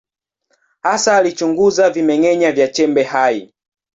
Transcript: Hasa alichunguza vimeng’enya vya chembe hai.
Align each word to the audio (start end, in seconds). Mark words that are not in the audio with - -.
Hasa 0.81 1.11
alichunguza 1.17 1.89
vimeng’enya 1.89 2.51
vya 2.51 2.67
chembe 2.67 3.03
hai. 3.03 3.53